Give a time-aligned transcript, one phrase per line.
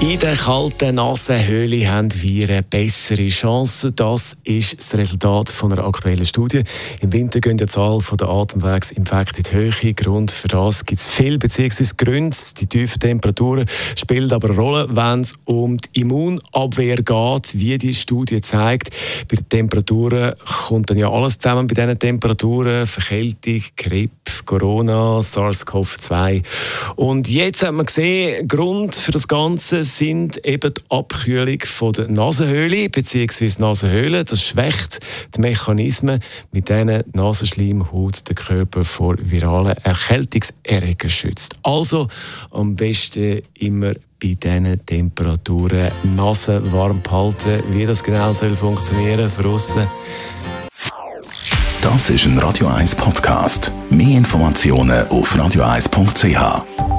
[0.00, 3.92] in der kalten Nasenhöhle haben wir eine bessere Chance.
[3.92, 6.62] Das ist das Resultat von einer aktuellen Studie.
[7.00, 9.94] Im Winter gehen die Zahl der Atemwegsinfekte in die Höhe.
[9.94, 12.36] Grund für das gibt es viel, beziehungsweise Gründe.
[12.60, 13.66] Die tiefen Temperaturen
[13.96, 17.58] spielen aber eine Rolle, wenn es um die Immunabwehr geht.
[17.58, 18.90] Wie die Studie zeigt,
[19.28, 20.34] bei den Temperaturen
[20.66, 22.86] kommt dann ja alles zusammen bei diesen Temperaturen.
[22.86, 26.42] Verkältung, Grippe, Corona, SARS-CoV-2.
[26.96, 32.08] Und jetzt hat man gesehen, Grund für das Ganze sind eben die Abkühlung von der
[32.08, 33.50] Nasenhöhle bzw.
[33.58, 34.24] Nasenhöhle.
[34.24, 35.00] Das schwächt
[35.34, 36.20] die Mechanismen,
[36.52, 41.56] mit denen die Nasenschleimhaut den Körper vor viralen Erkältungserregern schützt.
[41.62, 42.08] Also
[42.50, 47.62] am besten immer bei diesen Temperaturen Nase warm behalten.
[47.70, 49.86] Wie das genau soll funktionieren aussen.
[51.80, 53.70] Das ist ein Radio 1 Podcast.
[53.90, 56.93] Mehr Informationen auf radio1.ch.